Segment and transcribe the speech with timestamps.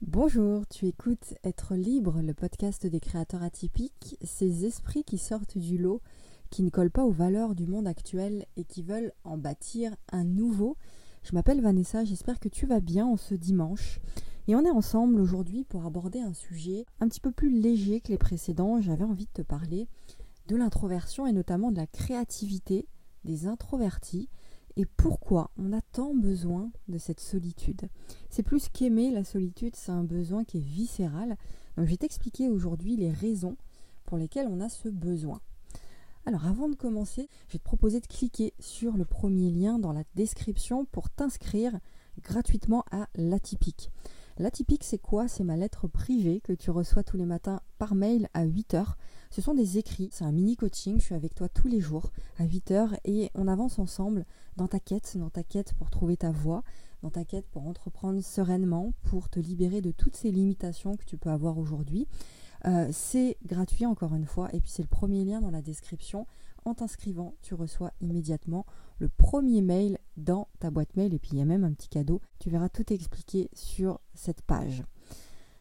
[0.00, 5.76] Bonjour, tu écoutes Être libre, le podcast des créateurs atypiques, ces esprits qui sortent du
[5.76, 6.02] lot,
[6.50, 10.22] qui ne collent pas aux valeurs du monde actuel et qui veulent en bâtir un
[10.22, 10.76] nouveau.
[11.24, 13.98] Je m'appelle Vanessa, j'espère que tu vas bien en ce dimanche.
[14.46, 18.12] Et on est ensemble aujourd'hui pour aborder un sujet un petit peu plus léger que
[18.12, 18.80] les précédents.
[18.80, 19.88] J'avais envie de te parler
[20.46, 22.86] de l'introversion et notamment de la créativité
[23.24, 24.28] des introvertis
[24.78, 27.88] et pourquoi on a tant besoin de cette solitude?
[28.30, 31.30] C'est plus qu'aimer la solitude, c'est un besoin qui est viscéral.
[31.76, 33.56] Donc je vais t'expliquer aujourd'hui les raisons
[34.04, 35.40] pour lesquelles on a ce besoin.
[36.26, 39.92] Alors avant de commencer, je vais te proposer de cliquer sur le premier lien dans
[39.92, 41.80] la description pour t'inscrire
[42.22, 43.90] gratuitement à l'atypique.
[44.38, 45.26] L'atypique, c'est quoi?
[45.26, 48.94] C'est ma lettre privée que tu reçois tous les matins par mail à 8h.
[49.30, 52.12] Ce sont des écrits, c'est un mini coaching, je suis avec toi tous les jours
[52.38, 54.24] à 8h et on avance ensemble
[54.56, 56.62] dans ta quête, dans ta quête pour trouver ta voie,
[57.02, 61.16] dans ta quête pour entreprendre sereinement, pour te libérer de toutes ces limitations que tu
[61.16, 62.06] peux avoir aujourd'hui.
[62.64, 66.26] Euh, c'est gratuit encore une fois et puis c'est le premier lien dans la description.
[66.64, 68.66] En t'inscrivant, tu reçois immédiatement
[68.98, 71.88] le premier mail dans ta boîte mail et puis il y a même un petit
[71.88, 72.20] cadeau.
[72.38, 74.84] Tu verras tout expliqué sur cette page.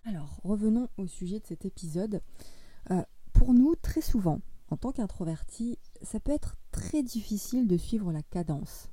[0.05, 2.21] Alors, revenons au sujet de cet épisode.
[2.91, 8.11] Euh, pour nous, très souvent, en tant qu'introverti, ça peut être très difficile de suivre
[8.11, 8.89] la cadence,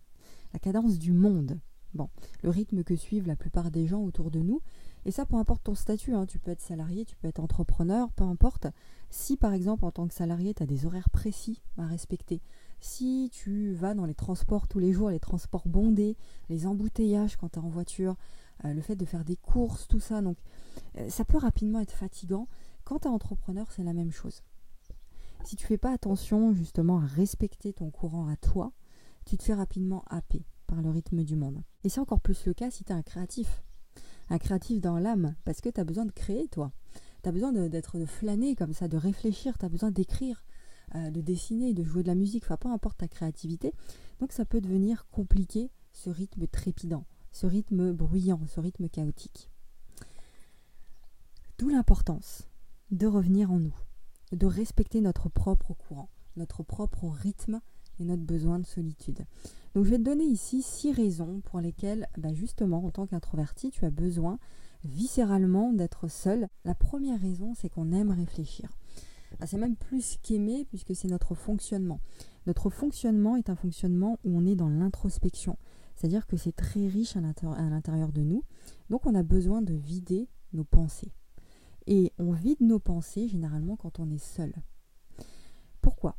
[0.52, 1.58] la cadence du monde.
[1.94, 2.08] Bon,
[2.42, 4.60] le rythme que suivent la plupart des gens autour de nous,
[5.06, 8.10] et ça, peu importe ton statut, hein, tu peux être salarié, tu peux être entrepreneur,
[8.12, 8.66] peu importe.
[9.10, 12.40] Si par exemple en tant que salarié, tu as des horaires précis à respecter,
[12.84, 16.18] si tu vas dans les transports tous les jours, les transports bondés,
[16.50, 18.14] les embouteillages quand tu es en voiture,
[18.66, 20.36] euh, le fait de faire des courses, tout ça, donc
[20.98, 22.46] euh, ça peut rapidement être fatigant.
[22.84, 24.42] Quand tu es entrepreneur, c'est la même chose.
[25.44, 28.72] Si tu fais pas attention justement à respecter ton courant à toi,
[29.24, 31.62] tu te fais rapidement happer par le rythme du monde.
[31.84, 33.62] Et c'est encore plus le cas si tu es un créatif.
[34.28, 36.70] Un créatif dans l'âme, parce que tu as besoin de créer, toi.
[37.22, 40.44] Tu as besoin d'être de, flâner comme ça, de réfléchir, tu as besoin d'écrire.
[40.96, 43.72] Euh, de dessiner, de jouer de la musique, enfin peu importe ta créativité.
[44.20, 49.50] Donc ça peut devenir compliqué, ce rythme trépidant, ce rythme bruyant, ce rythme chaotique.
[51.58, 52.48] D'où l'importance
[52.92, 53.74] de revenir en nous,
[54.30, 57.60] de respecter notre propre courant, notre propre rythme
[57.98, 59.26] et notre besoin de solitude.
[59.74, 63.70] Donc je vais te donner ici six raisons pour lesquelles, bah, justement, en tant qu'introverti,
[63.72, 64.38] tu as besoin
[64.84, 66.48] viscéralement d'être seul.
[66.64, 68.68] La première raison, c'est qu'on aime réfléchir.
[69.40, 72.00] Ah, c'est même plus qu'aimer puisque c'est notre fonctionnement.
[72.46, 75.56] Notre fonctionnement est un fonctionnement où on est dans l'introspection.
[75.96, 78.44] C'est-à-dire que c'est très riche à l'intérieur de nous.
[78.90, 81.12] Donc on a besoin de vider nos pensées.
[81.86, 84.52] Et on vide nos pensées généralement quand on est seul.
[85.80, 86.16] Pourquoi?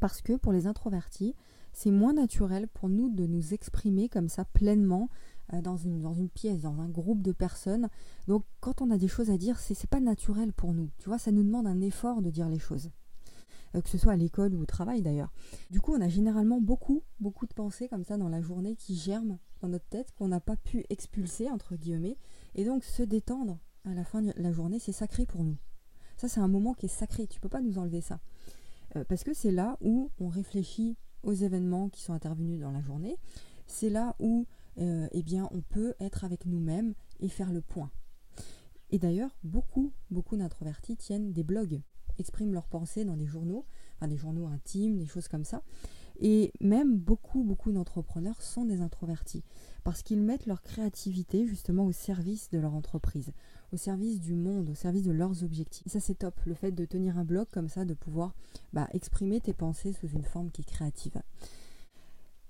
[0.00, 1.34] Parce que pour les introvertis,
[1.72, 5.10] c'est moins naturel pour nous de nous exprimer comme ça pleinement
[5.52, 7.88] dans, une, dans une pièce, dans un groupe de personnes.
[8.26, 10.90] Donc quand on a des choses à dire, c'est, c'est pas naturel pour nous.
[10.98, 12.90] Tu vois, ça nous demande un effort de dire les choses.
[13.74, 15.32] Euh, que ce soit à l'école ou au travail d'ailleurs.
[15.70, 18.96] Du coup, on a généralement beaucoup, beaucoup de pensées comme ça dans la journée qui
[18.96, 22.16] germent dans notre tête, qu'on n'a pas pu expulser, entre guillemets.
[22.54, 25.56] Et donc se détendre à la fin de la journée, c'est sacré pour nous.
[26.16, 28.20] Ça, c'est un moment qui est sacré, tu peux pas nous enlever ça.
[28.96, 32.80] Euh, parce que c'est là où on réfléchit aux événements qui sont intervenus dans la
[32.80, 33.16] journée.
[33.66, 34.46] C'est là où
[34.78, 37.90] euh, eh bien, on peut être avec nous-mêmes et faire le point.
[38.90, 41.80] Et d'ailleurs, beaucoup, beaucoup d'introvertis tiennent des blogs,
[42.18, 45.62] expriment leurs pensées dans des journaux, enfin des journaux intimes, des choses comme ça.
[46.20, 49.42] Et même beaucoup, beaucoup d'entrepreneurs sont des introvertis
[49.82, 53.32] parce qu'ils mettent leur créativité justement au service de leur entreprise,
[53.72, 55.86] au service du monde, au service de leurs objectifs.
[55.86, 58.34] Et ça c'est top, le fait de tenir un blog comme ça, de pouvoir
[58.72, 61.20] bah, exprimer tes pensées sous une forme qui est créative.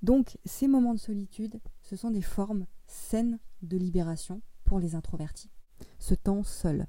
[0.03, 5.51] Donc ces moments de solitude, ce sont des formes saines de libération pour les introvertis.
[5.99, 6.87] Ce temps seul,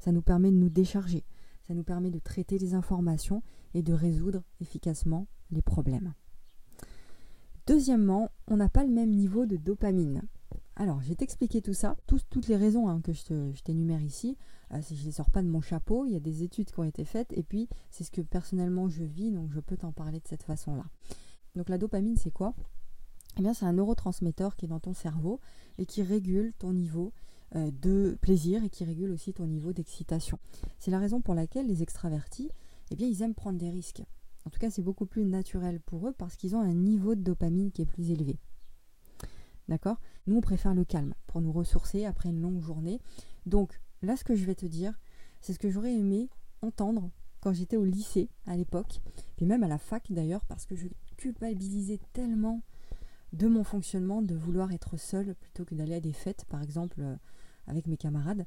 [0.00, 1.24] ça nous permet de nous décharger,
[1.62, 3.42] ça nous permet de traiter les informations
[3.74, 6.14] et de résoudre efficacement les problèmes.
[7.66, 10.22] Deuxièmement, on n'a pas le même niveau de dopamine.
[10.74, 14.38] Alors, je vais t'expliquer tout ça, toutes les raisons hein, que je t'énumère ici.
[14.72, 16.70] Euh, si je ne les sors pas de mon chapeau, il y a des études
[16.70, 19.76] qui ont été faites, et puis c'est ce que personnellement je vis, donc je peux
[19.76, 20.84] t'en parler de cette façon-là.
[21.54, 22.54] Donc la dopamine, c'est quoi?
[23.40, 25.40] Eh c'est un neurotransmetteur qui est dans ton cerveau
[25.78, 27.12] et qui régule ton niveau
[27.56, 30.38] euh, de plaisir et qui régule aussi ton niveau d'excitation.
[30.78, 32.50] C'est la raison pour laquelle les extravertis,
[32.90, 34.02] eh bien, ils aiment prendre des risques.
[34.44, 37.22] En tout cas, c'est beaucoup plus naturel pour eux parce qu'ils ont un niveau de
[37.22, 38.38] dopamine qui est plus élevé.
[39.68, 40.00] D'accord?
[40.26, 43.00] Nous, on préfère le calme pour nous ressourcer après une longue journée.
[43.46, 44.98] Donc, là, ce que je vais te dire,
[45.40, 46.28] c'est ce que j'aurais aimé
[46.60, 47.10] entendre
[47.40, 49.00] quand j'étais au lycée à l'époque,
[49.36, 52.62] puis même à la fac d'ailleurs, parce que je culpabiliser tellement
[53.32, 57.00] de mon fonctionnement de vouloir être seule plutôt que d'aller à des fêtes, par exemple
[57.00, 57.16] euh,
[57.66, 58.46] avec mes camarades.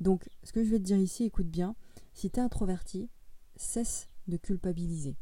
[0.00, 1.74] Donc, ce que je vais te dire ici, écoute bien,
[2.14, 3.10] si tu es introverti,
[3.56, 5.16] cesse de culpabiliser.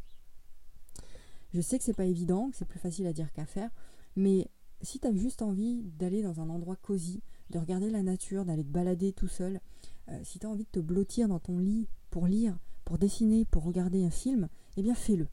[1.55, 3.71] Je sais que c'est pas évident, que c'est plus facile à dire qu'à faire,
[4.17, 4.51] mais
[4.83, 8.65] si tu as juste envie d'aller dans un endroit cosy, de regarder la nature, d'aller
[8.65, 9.61] te balader tout seul,
[10.09, 13.45] euh, si tu as envie de te blottir dans ton lit pour lire, pour dessiner,
[13.47, 15.29] pour regarder un film, eh bien fais-le.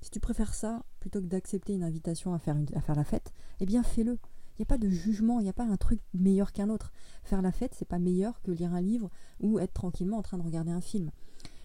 [0.00, 2.56] Si tu préfères ça plutôt que d'accepter une invitation à faire,
[2.96, 4.12] la fête, eh bien fais-le.
[4.12, 6.92] Il n'y a pas de jugement, il n'y a pas un truc meilleur qu'un autre.
[7.24, 10.38] Faire la fête, c'est pas meilleur que lire un livre ou être tranquillement en train
[10.38, 11.10] de regarder un film.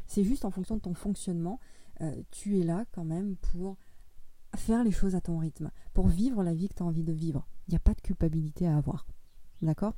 [0.07, 1.61] C'est juste en fonction de ton fonctionnement,
[2.01, 3.77] euh, tu es là quand même pour
[4.57, 7.13] faire les choses à ton rythme, pour vivre la vie que tu as envie de
[7.13, 7.47] vivre.
[7.69, 9.07] Il n'y a pas de culpabilité à avoir.
[9.61, 9.95] D'accord?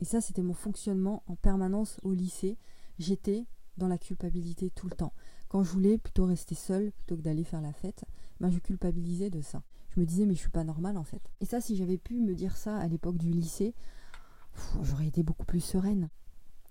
[0.00, 2.58] Et ça, c'était mon fonctionnement en permanence au lycée.
[2.98, 5.12] J'étais dans la culpabilité tout le temps.
[5.48, 8.04] Quand je voulais plutôt rester seule plutôt que d'aller faire la fête,
[8.40, 9.62] ben je culpabilisais de ça.
[9.90, 11.22] Je me disais mais je suis pas normale en fait.
[11.40, 13.74] Et ça, si j'avais pu me dire ça à l'époque du lycée,
[14.82, 16.08] j'aurais été beaucoup plus sereine.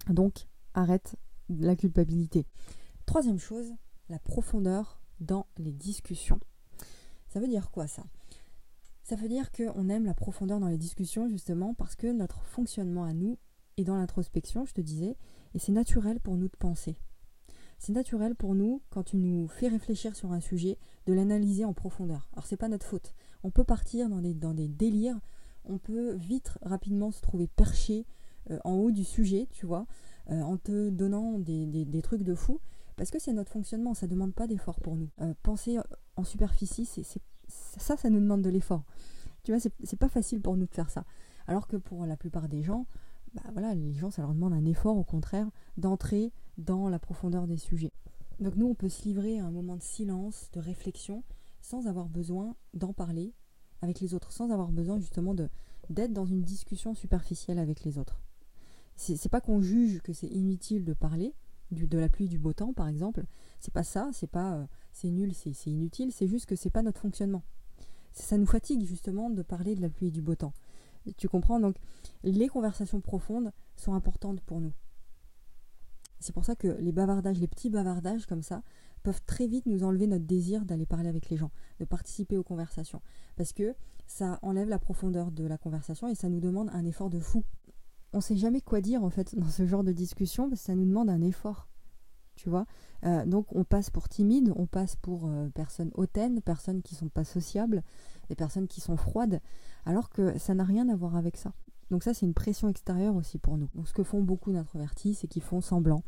[0.10, 1.16] Donc, arrête
[1.50, 2.46] la culpabilité.
[3.06, 3.74] Troisième chose,
[4.10, 6.40] la profondeur dans les discussions.
[7.30, 8.04] Ça veut dire quoi ça?
[9.04, 13.04] Ça veut dire qu'on aime la profondeur dans les discussions justement parce que notre fonctionnement
[13.04, 13.38] à nous
[13.78, 15.18] est dans l'introspection, je te disais,
[15.54, 16.98] et c'est naturel pour nous de penser.
[17.80, 21.74] C'est naturel pour nous, quand tu nous fais réfléchir sur un sujet, de l'analyser en
[21.74, 22.30] profondeur.
[22.34, 23.14] Alors c'est pas notre faute.
[23.44, 25.20] On peut partir dans des, dans des délires,
[25.66, 28.06] on peut vite, rapidement se trouver perché
[28.52, 29.86] euh, en haut du sujet, tu vois,
[30.30, 32.60] euh, en te donnant des, des, trucs de fou,
[32.96, 35.10] parce que c'est notre fonctionnement, ça demande pas d'effort pour nous.
[35.22, 35.78] Euh, penser
[36.16, 37.04] en superficie, c'est,
[37.48, 38.84] ça, ça nous demande de l'effort.
[39.44, 41.04] Tu vois, c'est, pas facile pour nous de faire ça.
[41.48, 42.86] Alors que pour la plupart des gens,
[43.34, 47.48] bah voilà, les gens, ça leur demande un effort, au contraire, d'entrer dans la profondeur
[47.48, 47.92] des sujets.
[48.40, 51.24] Donc nous, on peut se livrer à un moment de silence, de réflexion,
[51.62, 53.34] sans avoir besoin d'en parler
[53.82, 58.22] avec les autres, sans avoir besoin justement d'être dans une discussion superficielle avec les autres.
[58.96, 61.34] C'est pas qu'on juge que c'est inutile de parler
[61.72, 63.26] du, de la pluie du beau temps, par exemple.
[63.60, 66.84] C'est pas ça, c'est pas euh, c'est nul, c'est inutile, c'est juste que c'est pas
[66.84, 67.44] notre fonctionnement.
[68.12, 70.54] Ça nous fatigue justement de parler de la pluie et du beau temps.
[71.18, 71.76] Tu comprends Donc,
[72.24, 74.74] les conversations profondes sont importantes pour nous.
[76.20, 78.64] C'est pour ça que les bavardages, les petits bavardages comme ça,
[79.04, 82.44] peuvent très vite nous enlever notre désir d'aller parler avec les gens, de participer aux
[82.44, 83.02] conversations.
[83.36, 83.76] Parce que
[84.08, 87.44] ça enlève la profondeur de la conversation et ça nous demande un effort de fou.
[88.14, 90.68] On ne sait jamais quoi dire en fait dans ce genre de discussion parce que
[90.68, 91.68] ça nous demande un effort.
[93.06, 97.10] Euh, Donc on passe pour timide, on passe pour euh, personnes hautaines, personnes qui sont
[97.10, 97.84] pas sociables,
[98.30, 99.42] des personnes qui sont froides,
[99.86, 101.54] alors que ça n'a rien à voir avec ça.
[101.92, 103.70] Donc ça, c'est une pression extérieure aussi pour nous.
[103.76, 106.04] Donc ce que font beaucoup d'introvertis, c'est qu'ils font semblant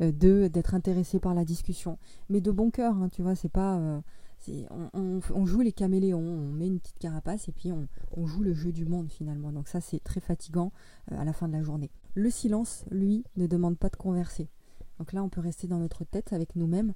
[0.00, 1.98] euh, d'être intéressés par la discussion,
[2.30, 2.96] mais de bon cœur.
[2.96, 4.02] Hein, tu vois, c'est pas
[4.92, 8.72] on, joue les caméléons, on met une petite carapace et puis on, joue le jeu
[8.72, 9.52] du monde finalement.
[9.52, 10.72] Donc ça, c'est très fatigant
[11.10, 11.90] à la fin de la journée.
[12.14, 14.48] Le silence, lui, ne demande pas de converser.
[14.98, 16.94] Donc là, on peut rester dans notre tête avec nous-mêmes.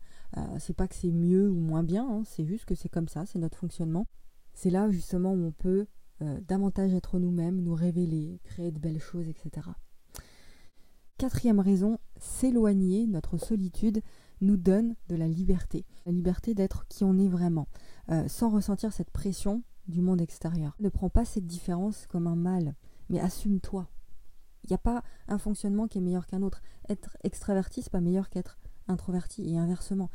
[0.58, 3.26] c'est pas que c'est mieux ou moins bien, hein, c'est juste que c'est comme ça,
[3.26, 4.06] c'est notre fonctionnement.
[4.55, 5.87] C'est là justement où on peut
[6.23, 9.69] euh, davantage être nous-mêmes, nous révéler, créer de belles choses, etc.
[11.17, 14.02] Quatrième raison, s'éloigner, notre solitude,
[14.43, 15.87] nous donne de la liberté.
[16.05, 17.69] La liberté d'être qui on est vraiment,
[18.11, 20.76] euh, sans ressentir cette pression du monde extérieur.
[20.79, 22.75] Ne prends pas cette différence comme un mal,
[23.08, 23.88] mais assume-toi.
[24.65, 26.62] Il n'y a pas un fonctionnement qui est meilleur qu'un autre.
[26.88, 30.11] Être extraverti, c'est pas meilleur qu'être introverti et inversement.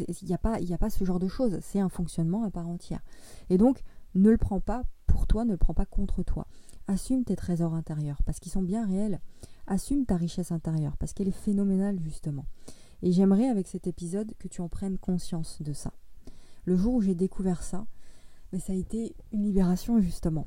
[0.00, 1.58] Il n'y a, pas, a pas ce genre de choses.
[1.62, 3.02] C'est un fonctionnement à part entière.
[3.50, 3.82] Et donc,
[4.14, 6.46] ne le prends pas pour toi, ne le prends pas contre toi.
[6.88, 9.20] Assume tes trésors intérieurs parce qu'ils sont bien réels.
[9.66, 12.46] Assume ta richesse intérieure parce qu'elle est phénoménale justement.
[13.02, 15.92] Et j'aimerais avec cet épisode que tu en prennes conscience de ça.
[16.64, 17.86] Le jour où j'ai découvert ça,
[18.52, 20.46] mais ça a été une libération justement.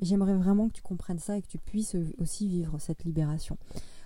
[0.00, 3.58] J'aimerais vraiment que tu comprennes ça et que tu puisses aussi vivre cette libération.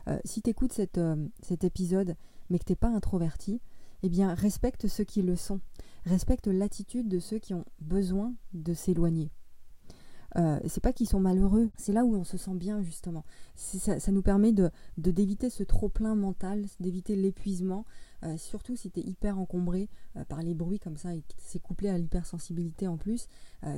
[0.09, 2.17] Euh, si tu écoutes euh, cet épisode
[2.51, 3.61] mais que tu n'es pas introverti,
[4.03, 5.61] eh bien respecte ceux qui le sont.
[6.05, 9.31] Respecte l'attitude de ceux qui ont besoin de s'éloigner.
[10.37, 13.25] Euh, c'est pas qu'ils sont malheureux, c'est là où on se sent bien justement.
[13.55, 17.85] Ça, nous permet de d'éviter ce trop plein mental, d'éviter l'épuisement,
[18.25, 21.35] euh, surtout si tu es hyper encombré euh, par les bruits comme ça et que
[21.39, 23.29] c'est couplé à l'hypersensibilité en plus,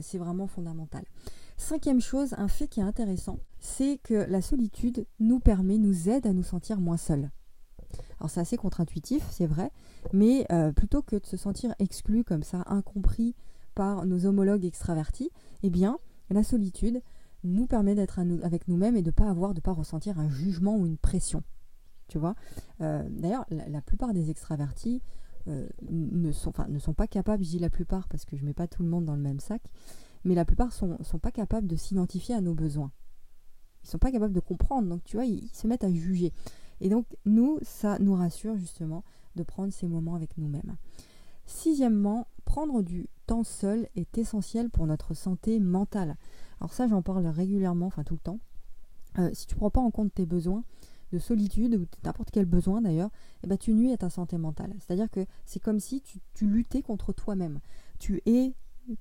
[0.01, 1.05] c'est vraiment fondamental.
[1.57, 6.27] Cinquième chose, un fait qui est intéressant, c'est que la solitude nous permet, nous aide
[6.27, 7.31] à nous sentir moins seuls.
[8.19, 9.71] Alors c'est assez contre-intuitif, c'est vrai,
[10.13, 13.37] mais plutôt que de se sentir exclu comme ça, incompris
[13.77, 15.31] par nos homologues extravertis,
[15.63, 15.99] eh bien,
[16.31, 17.03] la solitude
[17.45, 20.77] nous permet d'être avec nous-mêmes et de ne pas avoir, de pas ressentir un jugement
[20.77, 21.43] ou une pression.
[22.09, 22.35] Tu vois?
[22.81, 25.03] Euh, D'ailleurs, la, plupart des extravertis
[25.49, 28.55] euh, ne, sont, ne pas capables, je dis la plupart parce que je ne mets
[28.55, 29.63] pas tout le monde dans le même sac,
[30.25, 32.91] mais la plupart ne sont, pas capables de s'identifier à nos besoins.
[33.85, 34.89] Ils sont pas capables de comprendre.
[34.89, 36.33] Donc tu vois, ils, se mettent à juger.
[36.81, 39.05] Et donc nous, ça nous rassure justement
[39.37, 40.77] de prendre ces moments avec nous-mêmes.
[41.45, 46.17] Sixièmement, prendre du temps seul est essentiel pour notre santé mentale.
[46.61, 48.41] Alors ça, j'en parle régulièrement, enfin tout le temps.
[49.19, 50.65] Euh, si tu ne prends pas en compte tes besoins
[51.13, 53.11] de solitude ou n'importe quel besoin d'ailleurs,
[53.43, 54.75] eh ben, tu nuis à ta santé mentale.
[54.81, 57.61] C'est-à-dire que c'est comme si tu, tu luttais contre toi-même.
[57.99, 58.55] Tu es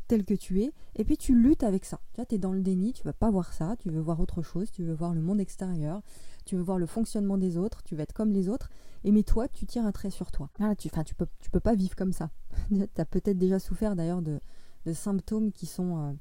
[0.07, 1.99] tel que tu es, et puis tu luttes avec ça.
[2.13, 4.41] Tu vois, es dans le déni, tu vas pas voir ça, tu veux voir autre
[4.41, 6.01] chose, tu veux voir le monde extérieur,
[6.45, 8.69] tu veux voir le fonctionnement des autres, tu veux être comme les autres,
[9.03, 10.49] et mais toi, tu tires un trait sur toi.
[10.59, 12.31] Ah, tu, tu peux, tu peux pas vivre comme ça.
[12.69, 14.39] tu as peut-être déjà souffert d'ailleurs de,
[14.93, 16.11] symptômes qui sont euh,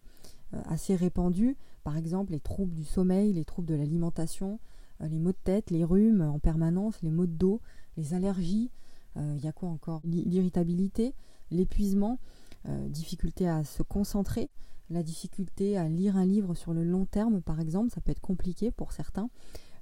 [0.55, 4.59] euh, assez répandus, par exemple les troubles du sommeil, les troubles de l'alimentation,
[5.03, 7.61] euh, les maux de tête, les rhumes en permanence, les maux de dos,
[7.97, 8.71] les allergies,
[9.17, 10.01] il y a quoi encore?
[10.05, 11.15] L'irritabilité,
[11.53, 12.19] l'épuisement.
[12.67, 14.49] Euh, difficulté à se concentrer,
[14.89, 18.23] la difficulté à lire un livre sur le long terme, par exemple, ça peut être
[18.23, 19.29] compliqué pour certains.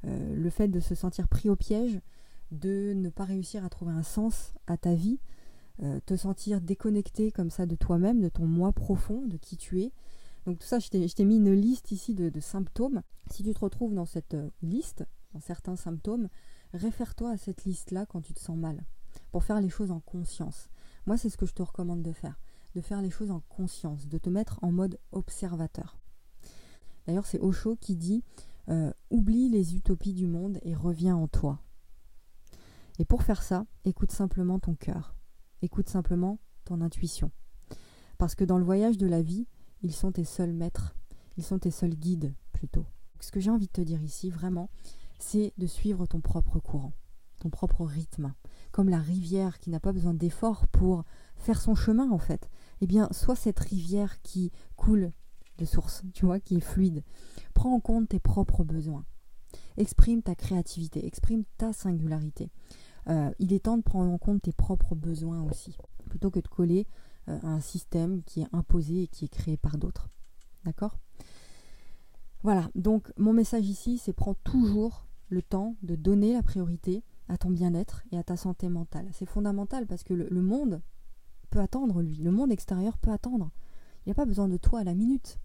[0.05, 2.01] Euh, le fait de se sentir pris au piège,
[2.51, 5.21] de ne pas réussir à trouver un sens à ta vie,
[5.85, 9.81] euh, te sentir déconnecté comme ça de toi-même, de ton moi profond, de qui tu
[9.81, 9.93] es.
[10.47, 13.03] Donc tout ça, je t'ai mis une liste ici de, de, symptômes.
[13.31, 16.29] Si tu te retrouves dans cette liste, dans certains symptômes,
[16.75, 18.83] réfère-toi à cette liste-là quand tu te sens mal,
[19.31, 20.69] pour faire les choses en conscience.
[21.07, 22.41] Moi, c'est ce que je te recommande de faire
[22.75, 25.99] de faire les choses en conscience, de te mettre en mode observateur.
[27.07, 28.23] D'ailleurs, c'est Osho qui dit
[28.69, 31.61] euh, Oublie les utopies du monde et reviens en toi.
[32.99, 35.17] Et pour faire ça, écoute simplement ton cœur,
[35.63, 37.31] écoute simplement ton intuition.
[38.19, 39.47] Parce que dans le voyage de la vie,
[39.81, 40.95] ils sont tes seuls maîtres,
[41.37, 42.87] ils sont tes seuls guides plutôt.
[43.21, 44.71] Ce que j'ai envie de te dire ici, vraiment,
[45.19, 46.93] c'est de suivre ton propre courant,
[47.43, 48.35] ton propre rythme,
[48.71, 51.05] comme la rivière qui n'a pas besoin d'effort pour
[51.37, 52.49] faire son chemin en fait
[52.83, 55.13] eh bien, soit cette rivière qui coule
[55.59, 57.05] de source, tu vois, qui est fluide.
[57.55, 59.05] Prends en compte tes propres besoins.
[59.77, 62.51] Exprime ta créativité, exprime ta singularité.
[63.07, 65.77] Euh, il est temps de prendre en compte tes propres besoins aussi,
[66.09, 66.89] plutôt que de coller
[67.29, 70.09] euh, à un système qui est imposé et qui est créé par d'autres.
[70.65, 70.99] D'accord?
[72.43, 77.39] Voilà, donc mon message ici, c'est prends toujours le temps de donner la priorité à
[77.39, 79.09] ton bien-être et à ta santé mentale.
[79.13, 80.81] C'est fondamental parce que le monde
[81.51, 82.17] peut attendre, lui.
[82.17, 83.51] Le monde extérieur peut attendre.
[84.05, 85.39] Il n'y a pas besoin de toi à la minute.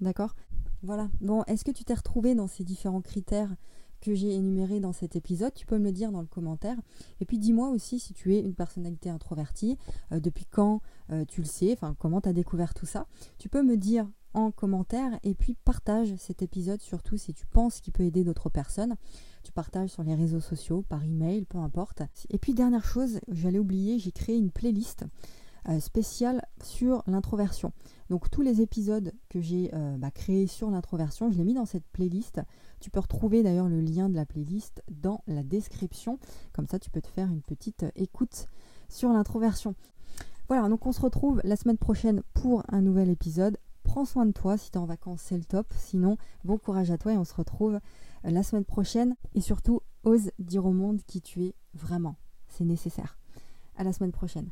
[0.00, 0.34] D'accord?
[0.82, 1.10] Voilà.
[1.20, 3.54] Bon, est-ce que tu t'es retrouvé dans ces différents critères
[4.00, 5.54] que j'ai énumérés dans cet épisode?
[5.54, 6.76] Tu peux me le dire dans le commentaire.
[7.20, 9.78] Et puis dis-moi aussi si tu es une personnalité introvertie,
[10.12, 13.06] euh, depuis quand euh, tu le sais, enfin comment tu as découvert tout ça?
[13.38, 17.80] Tu peux me dire en commentaire et puis partage cet épisode surtout si tu penses
[17.80, 18.96] qu'il peut aider d'autres personnes.
[19.42, 22.02] Tu partages sur les réseaux sociaux, par email, peu importe.
[22.30, 25.04] Et puis dernière chose, j'allais oublier, j'ai créé une playlist
[25.68, 27.72] euh, spéciale sur l'introversion.
[28.10, 31.54] Donc tous les épisodes que j'ai euh, bah, créés sur l'introversion, je les ai mis
[31.54, 32.40] dans cette playlist.
[32.80, 36.18] Tu peux retrouver d'ailleurs le lien de la playlist dans la description.
[36.52, 38.46] Comme ça, tu peux te faire une petite écoute
[38.88, 39.74] sur l'introversion.
[40.48, 43.56] Voilà, donc on se retrouve la semaine prochaine pour un nouvel épisode
[43.92, 44.56] prends soin de toi.
[44.56, 45.66] Si tu es en vacances, c'est le top.
[45.76, 49.16] Sinon, bon courage à toi et on se retrouve euh, la semaine prochaine.
[49.34, 52.16] Et surtout, ose dire au monde qui tu es vraiment.
[52.48, 53.18] C'est nécessaire.
[53.76, 54.48] À la semaine prochaine.